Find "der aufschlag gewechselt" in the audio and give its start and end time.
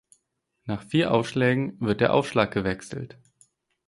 2.01-3.19